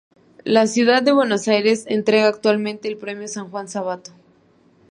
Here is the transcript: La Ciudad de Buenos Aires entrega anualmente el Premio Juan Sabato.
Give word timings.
La 0.45 0.65
Ciudad 0.65 1.03
de 1.03 1.11
Buenos 1.11 1.47
Aires 1.47 1.83
entrega 1.87 2.27
anualmente 2.29 2.87
el 2.87 2.97
Premio 2.97 3.27
Juan 3.51 3.69
Sabato. 3.69 4.09